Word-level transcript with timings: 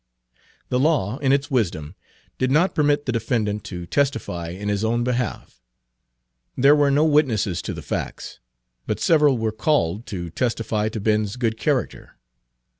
The 0.69 0.79
law 0.79 1.19
in 1.19 1.31
its 1.31 1.51
wisdom 1.51 1.93
did 2.39 2.49
not 2.49 2.73
permit 2.73 3.05
the 3.05 3.11
defendant 3.11 3.63
to 3.65 3.85
testify 3.85 4.47
in 4.47 4.67
his 4.67 4.83
own 4.83 5.03
behalf. 5.03 5.61
There 6.57 6.73
Page 6.73 6.79
303 6.79 6.79
were 6.79 6.89
no 6.91 7.05
witnesses 7.05 7.61
to 7.61 7.71
the 7.75 7.83
facts, 7.83 8.39
but 8.87 8.99
several 8.99 9.37
were 9.37 9.51
called 9.51 10.07
to 10.07 10.31
testify 10.31 10.89
to 10.89 10.99
Ben's 10.99 11.35
good 11.35 11.55
character. 11.55 12.17